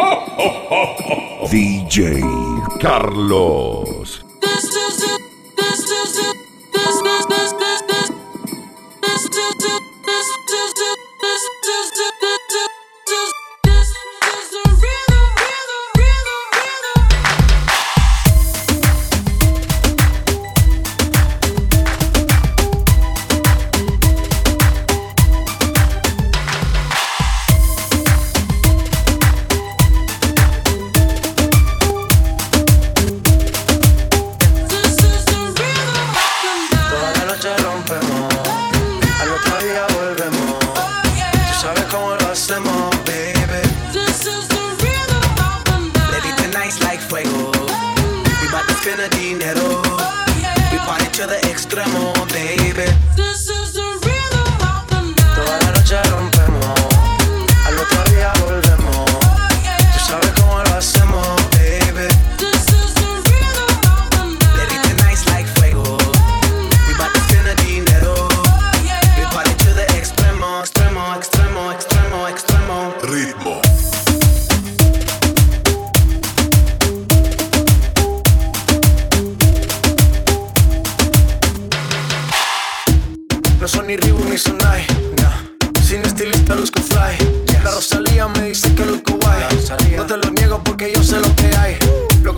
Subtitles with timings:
[1.50, 2.20] DJ
[2.80, 4.29] Carlos.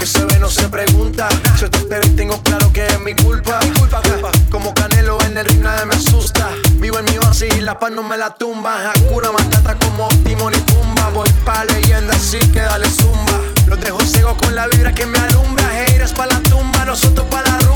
[0.03, 1.29] que se ve no se pregunta.
[1.61, 3.61] Yo te espero tengo claro que es mi culpa.
[3.63, 4.33] Mi culpa, culpa.
[4.51, 6.49] Como Canelo en el ring nadie me asusta.
[6.81, 8.91] Vivo en mi oasis y la paz no me la tumba.
[8.91, 11.09] Hakuna Matata como Timon y Pumba.
[11.11, 13.39] Voy pa' leyenda así que dale zumba.
[13.69, 15.67] Los dejo ciego con la vibra que me alumbra.
[15.85, 17.72] Heiras pa' la tumba, nosotros pa' la rumba.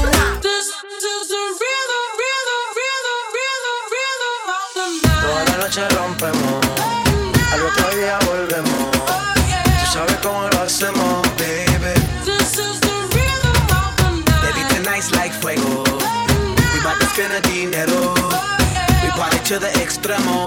[19.64, 20.45] extremo.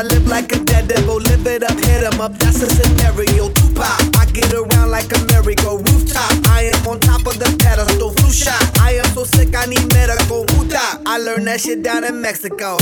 [0.00, 1.16] I live like a dead devil.
[1.16, 2.32] Live it up, hit em up.
[2.38, 3.50] That's a scenario.
[3.50, 6.32] Tupac, I get around like a merry-go rooftop.
[6.48, 8.08] I am on top of the pedestal.
[8.12, 8.62] Flu shot.
[8.80, 10.46] I am so sick, I need medical.
[10.56, 11.02] Uta.
[11.04, 12.78] I learned that shit down in Mexico.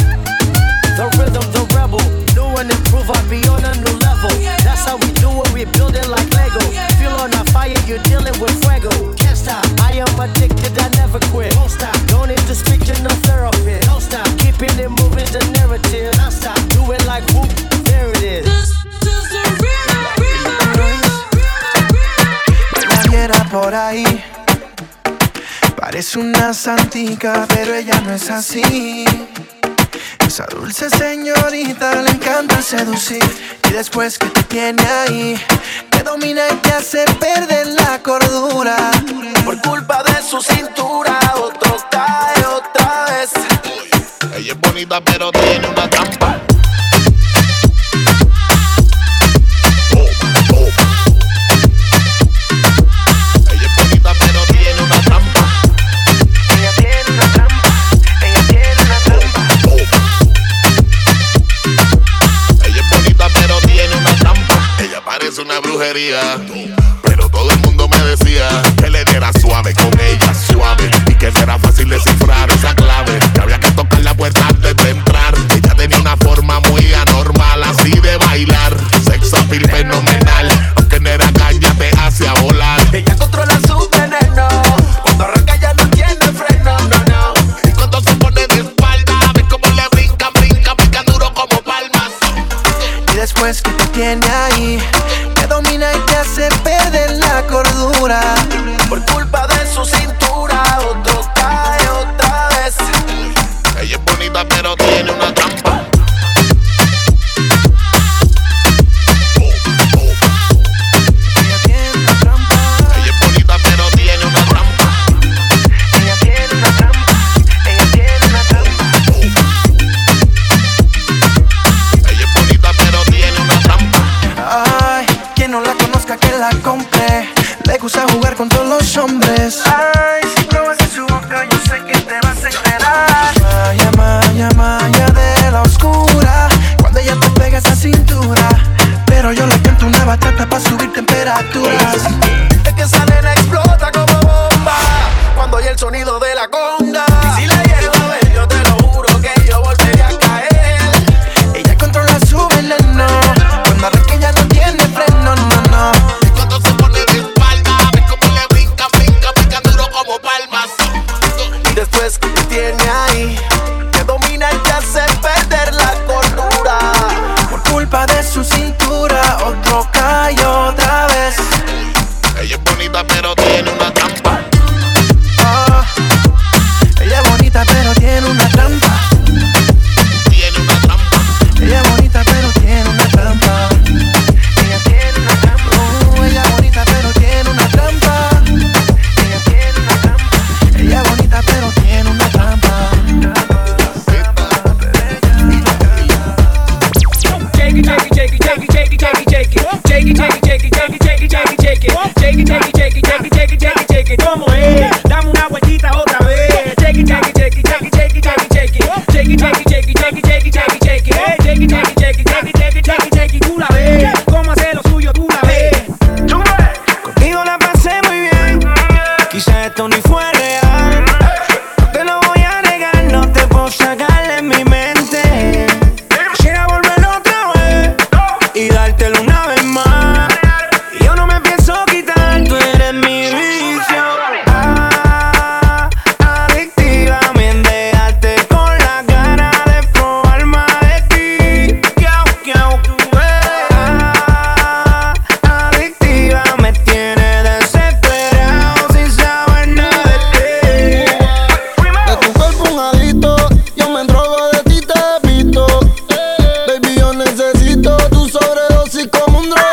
[0.99, 2.03] The rhythm, the rebel.
[2.35, 4.35] New and improve, I be on a new level.
[4.67, 6.59] That's how we do it, we build it like Lego.
[6.99, 8.91] Feel on a fire, you're dealing with fuego.
[9.15, 11.55] Can't stop, I am addicted, I never quit.
[11.55, 13.87] Don't stop, don't need to speak to no therapist.
[13.87, 16.19] Don't stop, keeping it moving, the narrative.
[16.19, 17.47] Don't stop, do it like whoop,
[17.87, 18.43] there it is.
[18.43, 18.75] This,
[19.07, 21.15] is the rhythm, rhythm, rhythm,
[23.15, 23.51] rhythm.
[23.55, 24.03] por ahí.
[25.79, 29.05] Parece una santica, pero ella no es así.
[30.39, 33.25] Esa dulce señorita le encanta seducir
[33.69, 35.37] y después que te tiene ahí,
[35.91, 38.77] te domina y te hace perder la cordura.
[39.45, 43.33] Por culpa de su cintura, otro cae otra vez.
[44.37, 46.48] Ella es bonita pero tiene una trampa.
[65.41, 66.37] Una brujería.
[67.03, 70.91] Pero todo el mundo me decía que le diera suave con ella, suave.
[71.07, 73.19] Y que era fácil descifrar esa clave.
[73.35, 75.35] Que había que tocar la puerta antes de entrar.
[75.55, 78.77] Ella tenía una forma muy anormal, así de bailar.
[79.05, 80.73] Sexo appeal fenomenal.
[80.77, 82.81] Aunque no era caña, te hace a volar.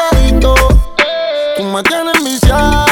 [0.09, 0.55] pegadito.
[1.57, 2.84] Tú me tienes viciado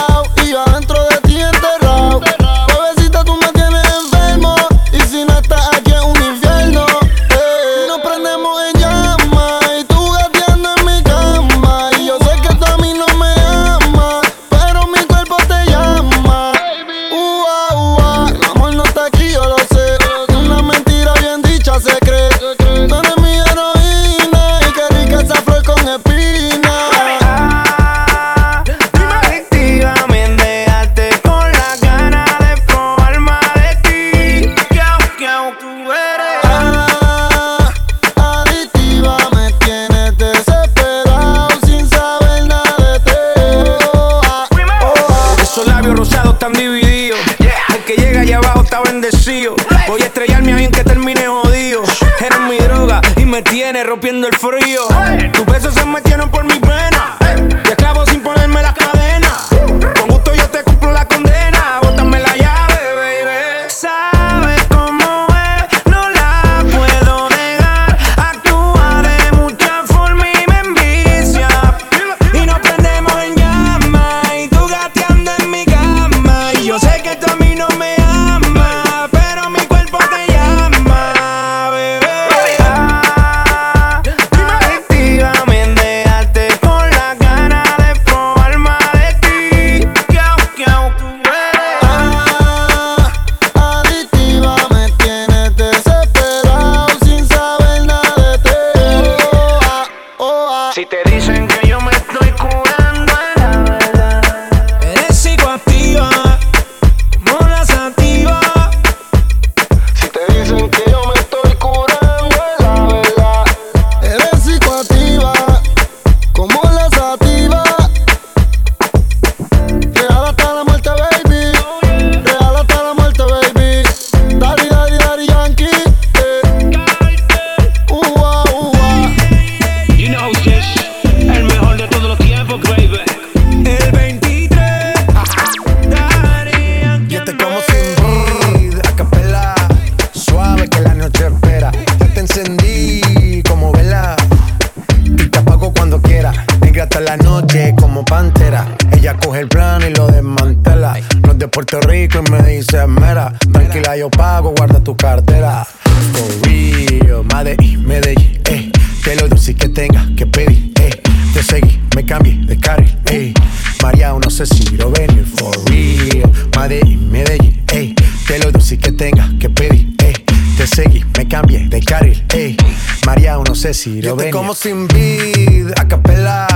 [173.64, 176.48] sé si lo como sin vid, a capela.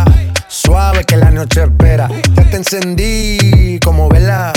[0.49, 2.09] Suave que la noche espera.
[2.35, 4.51] Ya te encendí como vela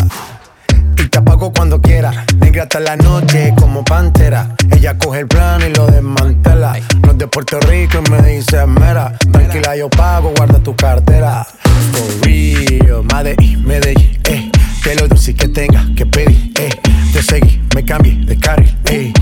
[0.98, 2.26] y te apago cuando quiera.
[2.40, 4.56] Negra hasta la noche como pantera.
[4.72, 6.76] Ella coge el plano y lo desmantela.
[7.04, 9.16] No es de Puerto Rico y me dice mera.
[9.30, 11.46] Tranquila, yo pago, guarda tu cartera.
[11.92, 14.50] For real, Medellín, Medellín, eh.
[14.82, 16.70] Que lo dulce que tenga que pedir, eh.
[17.12, 19.12] Te seguí, me cambié de carril, eh.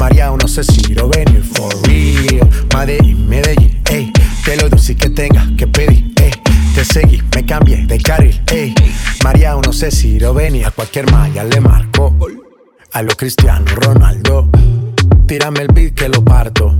[0.00, 1.42] María, no sé si lo venir.
[1.42, 4.12] For real, Medellín, Medellín, eh.
[4.44, 6.30] Que lo dulce que tenga que pedir, eh.
[6.74, 8.74] Te seguí, me cambié de carril, ey.
[9.24, 12.16] María, no sé si lo venía, a cualquier malla le marco.
[12.92, 14.48] A lo Cristiano Ronaldo,
[15.28, 16.74] tírame el beat que lo parto.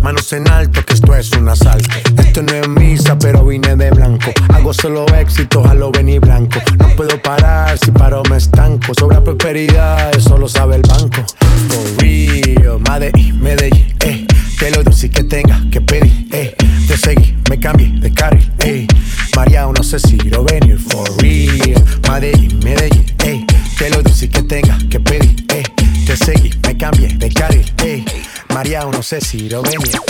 [0.00, 1.90] Manos en alto, que esto es un asalto.
[2.18, 4.32] Esto no es misa, pero vine de blanco.
[4.54, 6.60] Hago solo éxitos, a lo venir blanco.
[6.78, 8.94] No puedo parar, si paro me estanco.
[8.94, 11.20] Sobra prosperidad, eso lo sabe el banco.
[11.68, 14.26] For real, Medellín, Medellín, eh.
[14.56, 16.54] Que lo dulce que tenga que pedir, eh.
[16.86, 18.86] Te seguí, me cambié de carril, eh.
[19.34, 21.82] María, no sé si lo venir, for real.
[22.08, 23.44] Medellín, Medellín, eh.
[23.76, 25.64] Que lo dulce que tenga que pedir, eh.
[26.06, 28.04] Te seguí, me cambié de carril, eh.
[28.52, 29.80] María, no sé si lo venir.
[29.88, 30.00] Esa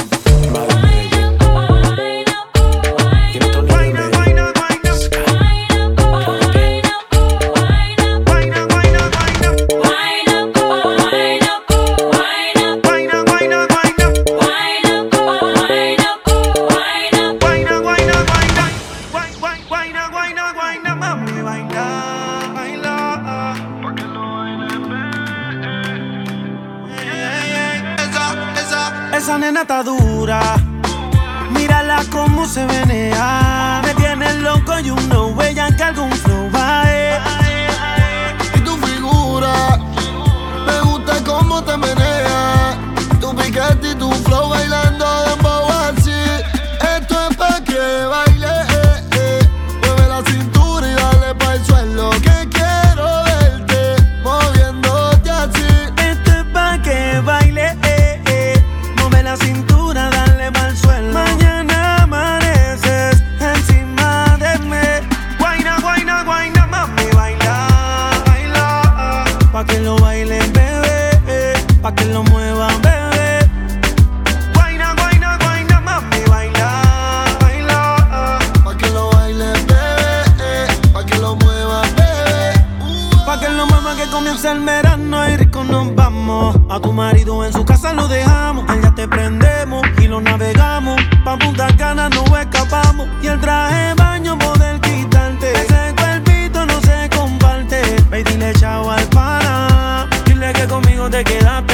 [101.15, 101.74] te quedaste.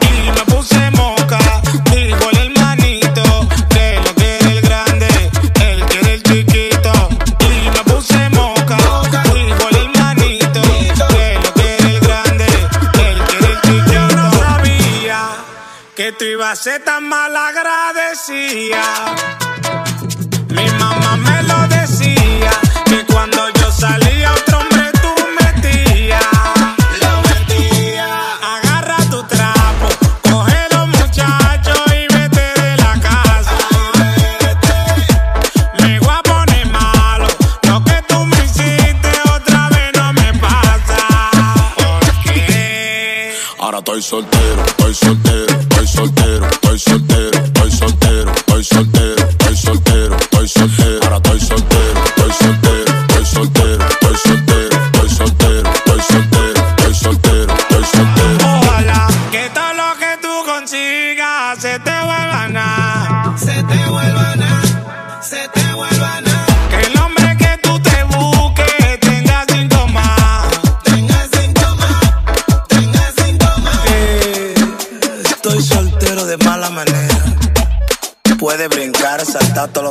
[0.00, 1.38] Y me puse moca.
[1.90, 5.08] Dijo el hermanito que lo quiere el grande,
[5.60, 6.92] él quiere el chiquito.
[7.40, 8.76] Y me puse moca.
[9.34, 10.62] Dijo el hermanito
[11.08, 13.92] que lo quiere el grande, él quiere el chiquito.
[13.92, 15.20] Yo no sabía
[15.94, 19.14] que tú ibas a ser tan mal agradecida.
[20.48, 21.17] Mi mamá
[44.02, 47.37] soltero, estoy soltero, estoy soltero, estoy soltero,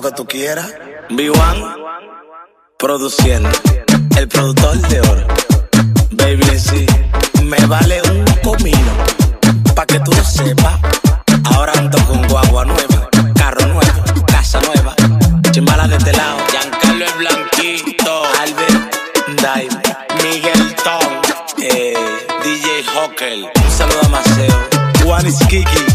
[0.08, 0.74] que tú quieras.
[1.10, 1.76] B1
[2.78, 3.50] produciendo,
[4.18, 5.28] el productor de oro.
[6.12, 6.86] Baby, sí,
[7.44, 8.92] me vale un comino.
[9.76, 10.80] Pa' que tú lo sepas,
[11.46, 14.96] ahora ando con guagua nueva, carro nuevo, casa nueva.
[15.52, 18.96] Chimbala de este lado, Giancarlo el Blanquito, Albert
[19.28, 19.82] Dime,
[20.24, 21.22] Miguel Tom,
[21.62, 21.94] eh,
[22.44, 23.52] DJ Hocker.
[23.66, 24.68] Un saludo a Maceo,
[25.04, 25.87] Juan Iskiki.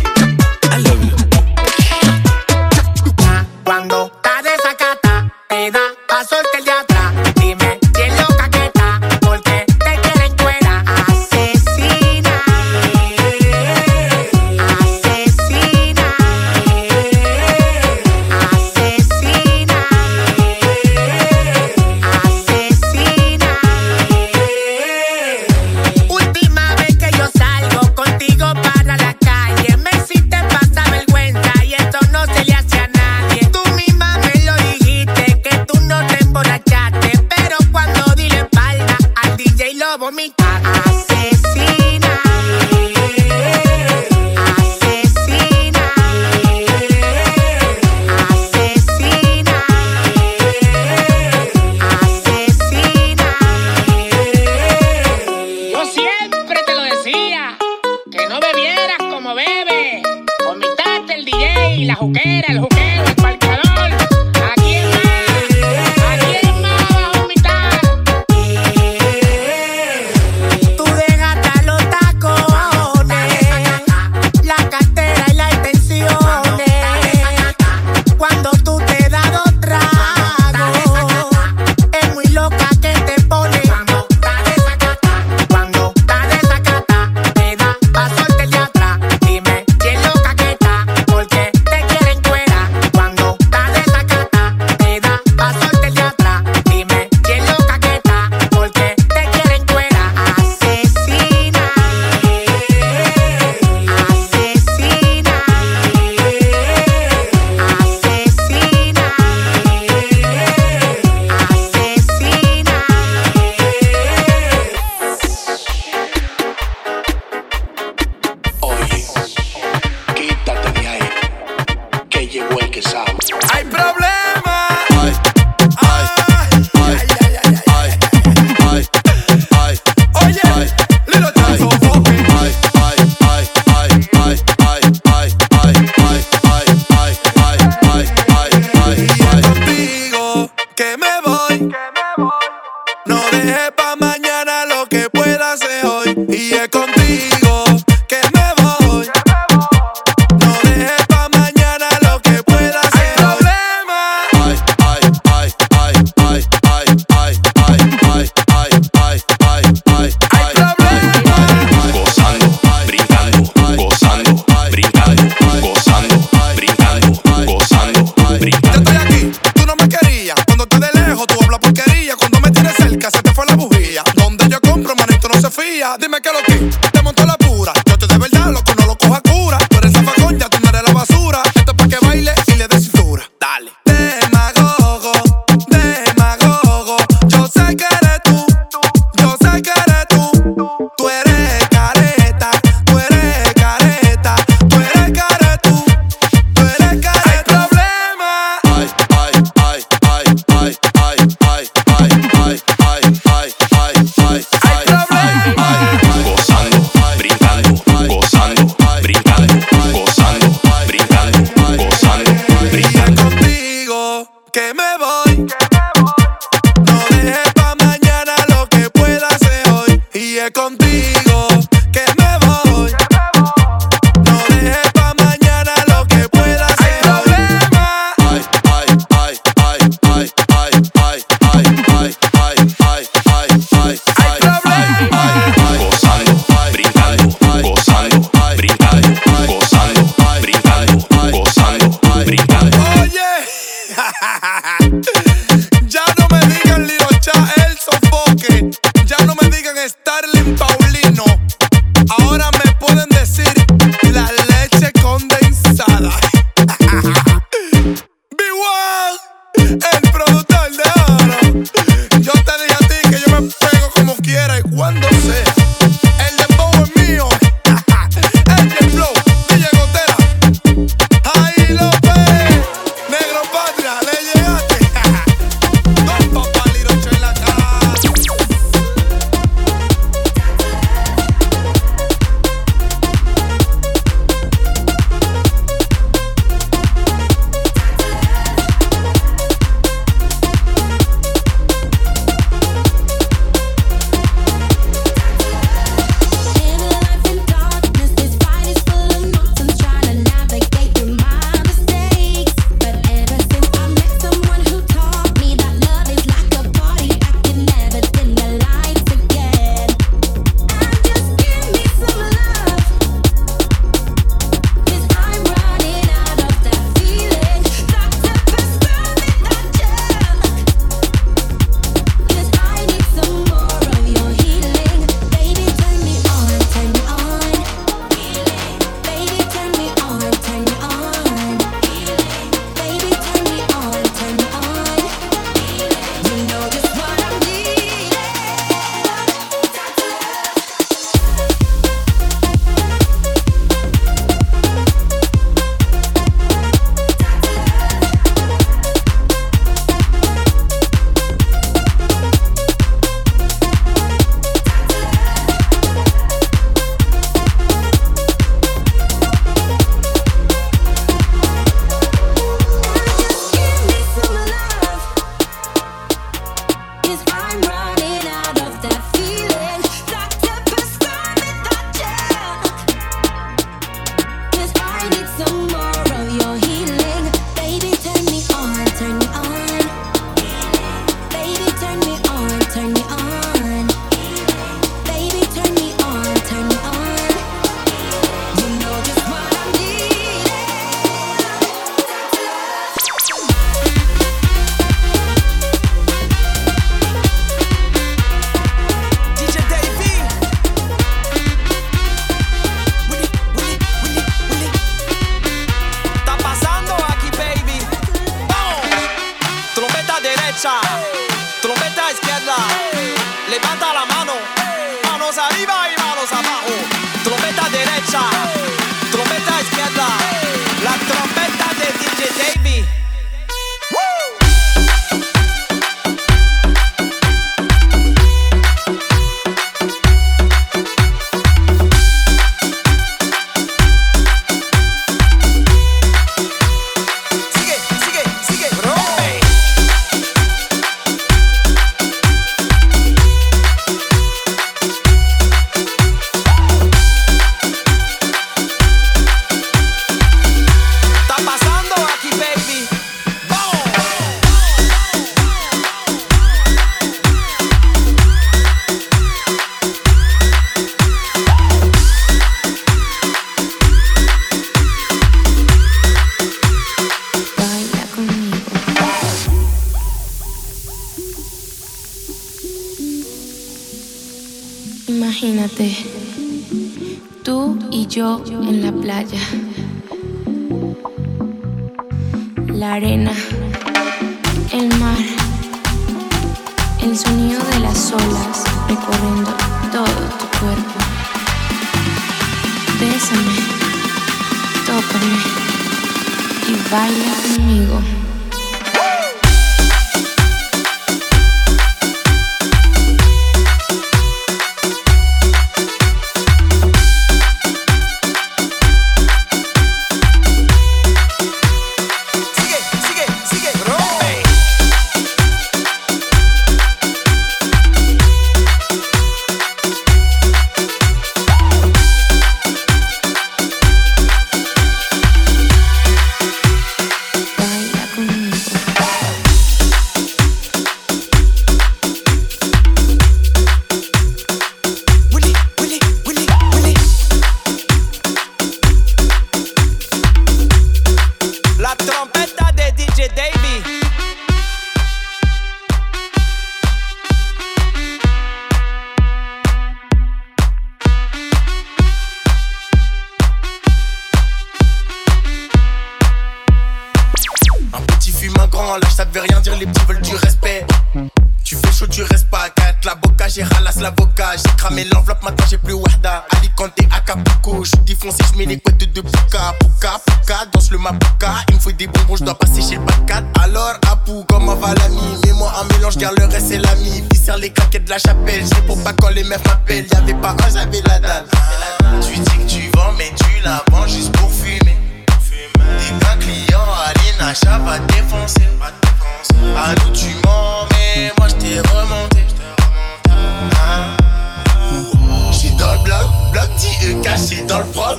[597.73, 598.12] Dark Park.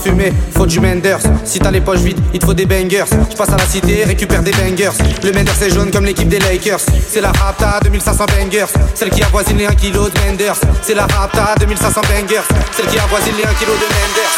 [0.00, 1.20] Fumer, faut du Menders.
[1.44, 3.04] Si t'as les poches vides, il te faut des bangers.
[3.30, 4.90] Je passe à la cité, récupère des bangers.
[5.22, 6.80] Le Menders est jaune comme l'équipe des Lakers.
[7.08, 8.66] C'est la Rapta 2500 bangers.
[8.94, 10.56] Celle qui avoisine les 1 kg de Menders.
[10.82, 12.46] C'est la Rapta 2500 bangers.
[12.72, 14.34] Celle qui avoisine les 1 kg de Menders.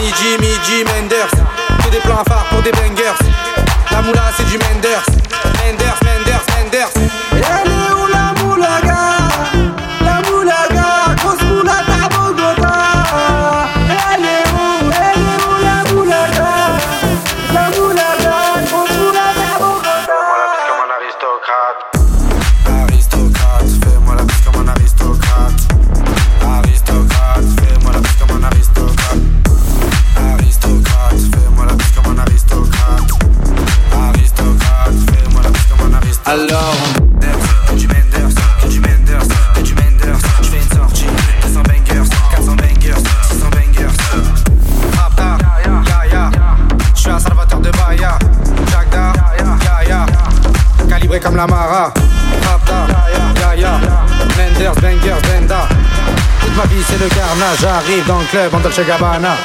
[0.00, 1.30] Midi, midi, Menders.
[1.84, 3.18] Que des plans un phare pour des bangers.
[3.90, 5.04] La moula, c'est du Menders,
[5.64, 6.07] Menders.
[56.68, 57.58] Vie c'est le carnage.
[57.60, 59.36] J'arrive dans le club en Dolce Gabbana.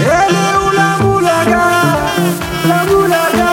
[0.00, 1.64] Elle est où la moulaga?
[2.66, 3.52] La moulaga,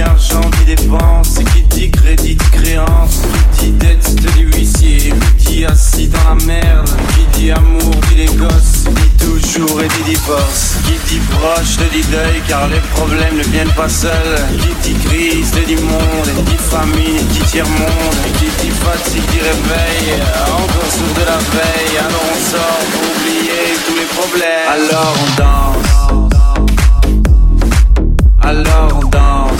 [0.00, 3.20] dit argent, dit dépenses, qui dit crédit, dit créance,
[3.58, 8.16] qui dit dette, dis huissier, qui dit assis dans la merde, qui dit amour, dit
[8.16, 12.80] les gosses, dit toujours et dit divorce, qui dit proche, te dit deuil, car les
[12.94, 17.42] problèmes ne viennent pas seuls, qui dit crise, te dit monde, et dit famille, qui
[17.52, 22.84] dit monde, qui dit fatigue, dit réveil, encore sourd de la veille, alors on sort
[22.92, 24.68] pour oublier tous les problèmes.
[24.68, 25.90] Alors on danse.
[28.42, 29.59] Alors on danse.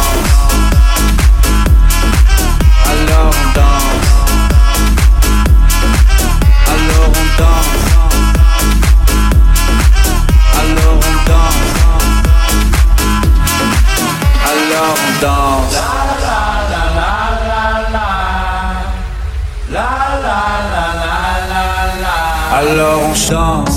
[22.81, 23.69] Alors on chante.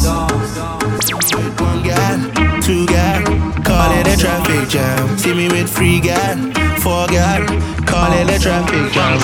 [1.60, 2.18] One gal,
[2.62, 3.22] two gal,
[3.62, 5.18] call it a traffic jam.
[5.18, 6.38] See me with three gal,
[6.78, 7.44] four gal,
[7.84, 9.18] call it a traffic jam.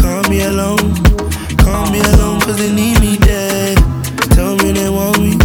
[0.00, 0.94] Call me alone,
[1.58, 3.74] call me alone, cause they need me there.
[4.36, 5.36] Tell me they want me,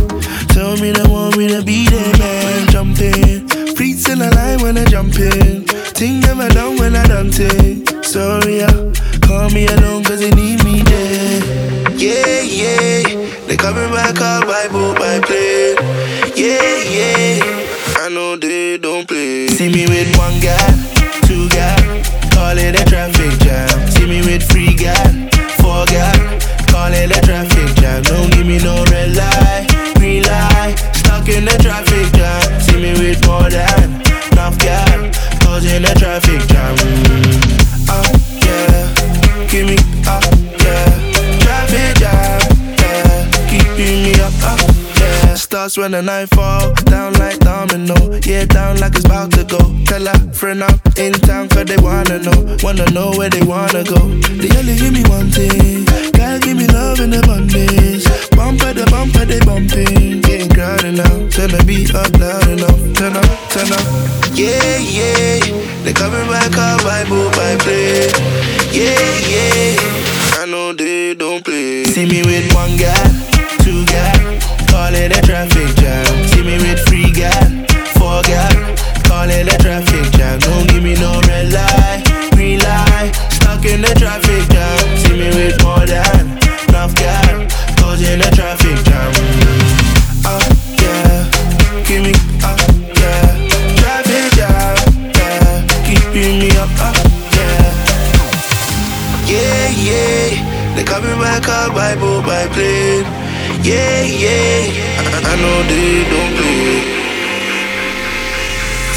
[0.49, 2.67] tell me they want me to be there, man.
[2.67, 5.63] Jump in, freaks in the line when I jump in.
[5.97, 8.05] Think never done when I done it.
[8.05, 8.93] Sorry, yeah.
[9.21, 10.83] Call me alone, cause they need me.
[10.85, 12.40] Yeah, yeah.
[13.71, 15.77] They coming back up by boat, by plane.
[16.35, 18.03] Yeah, yeah.
[18.03, 19.47] I know they don't play.
[19.47, 20.90] See me with one guy,
[45.77, 45.81] yeah.
[45.83, 47.95] When the night fall, down like domino,
[48.25, 49.57] yeah, down like it's about to go.
[49.85, 53.83] Tell a friend I'm in town 'cause they wanna know, wanna know where they wanna
[53.83, 53.99] go.
[54.39, 58.05] They only give me one thing, God give me love in abundance.
[58.35, 61.29] Bumper the bumper they bumping, getting crowded now.
[61.29, 63.85] Turn the beat up loud enough, turn up, turn up.
[64.33, 65.39] Yeah, yeah,
[65.83, 68.11] they coming back up by boat, by plane.
[68.71, 68.99] Yeah,
[69.33, 71.85] yeah, I know they don't play.
[71.85, 73.03] See me with one guy,
[73.63, 74.39] two guy,
[74.71, 76.07] call it a traffic jam.
[76.31, 77.43] See me with three guy,
[77.99, 78.55] four guy,
[79.03, 80.39] call it a traffic jam.
[80.39, 82.01] Don't give me no red light,
[82.31, 84.97] green light, stuck in the traffic jam.
[85.03, 87.45] See me with more than enough guy,
[87.77, 89.11] causing a traffic jam.
[90.25, 90.39] Oh
[90.79, 91.27] yeah,
[91.83, 92.15] give me
[92.47, 92.59] up,
[92.95, 93.27] yeah,
[93.75, 94.75] traffic jam,
[95.19, 96.95] yeah, keeping me up, up,
[97.35, 97.69] yeah.
[99.31, 102.10] Yeah, yeah, they coming back up plane.
[103.63, 106.81] Yeah, yeah, I, I know they don't play.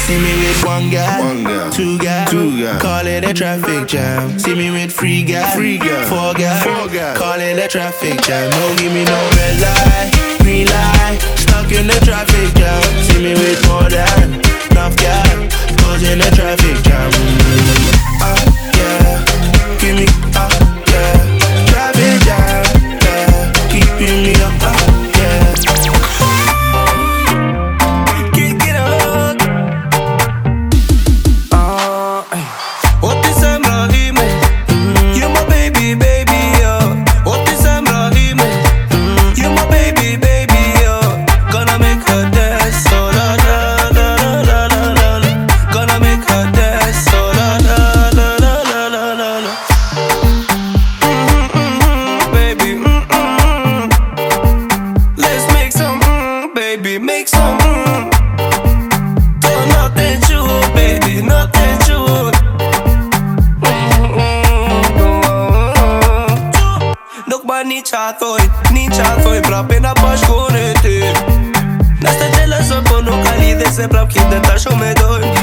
[0.05, 2.79] See me with one guy, One guy, two guy, two guy.
[2.79, 4.37] call it a traffic jam.
[4.39, 7.15] See me with three guy, Three guy, four guy, four guy.
[7.15, 8.49] call it a traffic jam.
[8.51, 10.09] Don't give me no red light,
[10.41, 12.81] green light, stuck in the traffic jam.
[13.05, 14.41] See me with more than
[14.71, 15.49] enough guy,
[15.81, 17.09] causing a traffic jam.
[18.21, 18.37] Ah,
[74.07, 75.34] quien de tal yo me doy.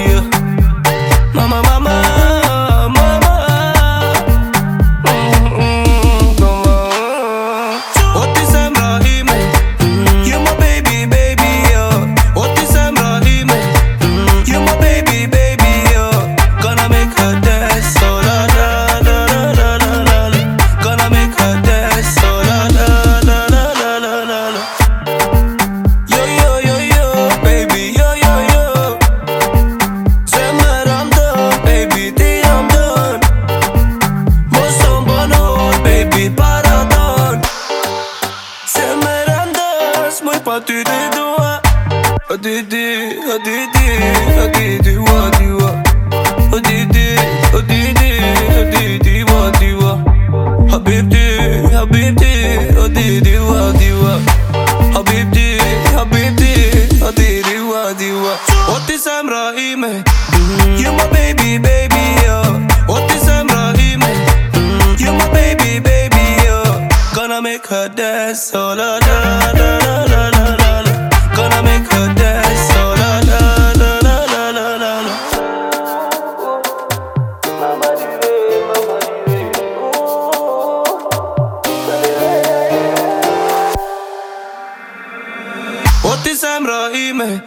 [86.65, 87.43] You're.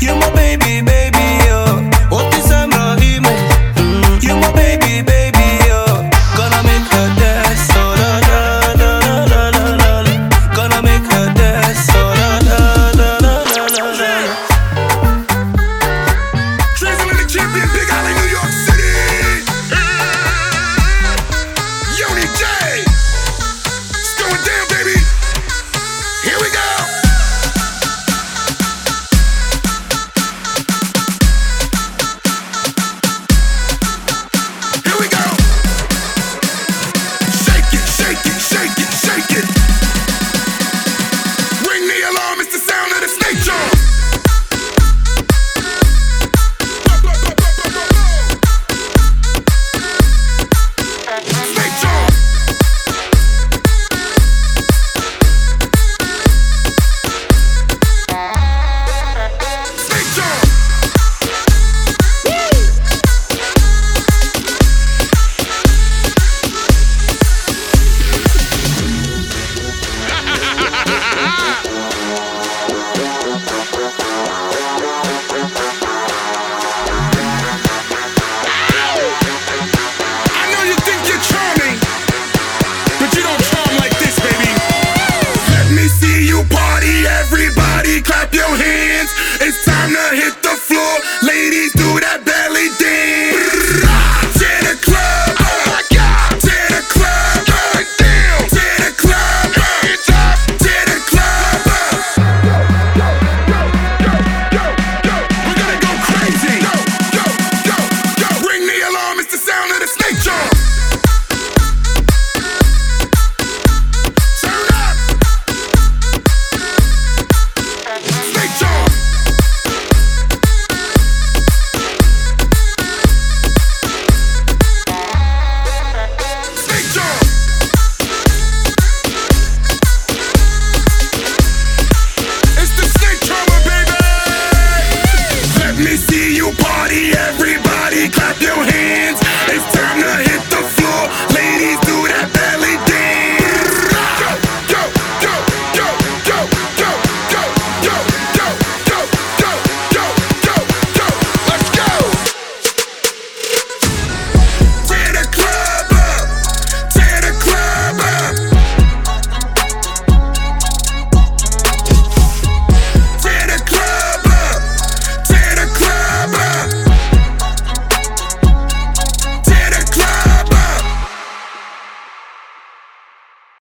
[0.00, 1.87] You my baby, baby, yeah.
[86.58, 89.10] party, everybody clap your hands.
[89.40, 90.57] It's time to hit the